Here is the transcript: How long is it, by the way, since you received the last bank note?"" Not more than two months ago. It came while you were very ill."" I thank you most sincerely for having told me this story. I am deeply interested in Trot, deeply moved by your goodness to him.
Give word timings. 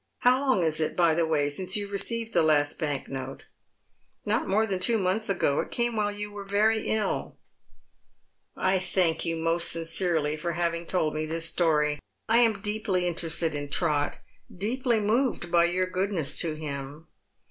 How 0.21 0.41
long 0.41 0.63
is 0.63 0.79
it, 0.81 0.95
by 0.95 1.13
the 1.13 1.27
way, 1.27 1.47
since 1.47 1.77
you 1.77 1.87
received 1.87 2.33
the 2.33 2.41
last 2.41 2.79
bank 2.79 3.07
note?"" 3.07 3.45
Not 4.25 4.47
more 4.47 4.65
than 4.65 4.79
two 4.79 4.97
months 4.97 5.29
ago. 5.29 5.59
It 5.59 5.69
came 5.69 5.95
while 5.95 6.11
you 6.11 6.31
were 6.31 6.43
very 6.43 6.87
ill."" 6.87 7.37
I 8.57 8.79
thank 8.79 9.25
you 9.25 9.35
most 9.35 9.69
sincerely 9.71 10.35
for 10.37 10.53
having 10.53 10.87
told 10.87 11.13
me 11.13 11.27
this 11.27 11.45
story. 11.45 11.99
I 12.27 12.39
am 12.39 12.61
deeply 12.61 13.05
interested 13.05 13.53
in 13.53 13.69
Trot, 13.69 14.15
deeply 14.51 14.99
moved 14.99 15.51
by 15.51 15.65
your 15.65 15.85
goodness 15.85 16.39
to 16.39 16.55
him. 16.55 17.05